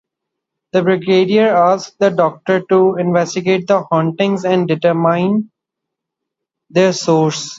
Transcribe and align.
The 0.73 0.81
Brigadier 0.81 1.49
asks 1.55 1.95
the 1.99 2.09
Doctor 2.09 2.61
to 2.71 2.95
investigate 2.95 3.67
the 3.67 3.83
hauntings 3.83 4.45
and 4.45 4.67
determine 4.67 5.51
their 6.71 6.91
source. 6.91 7.49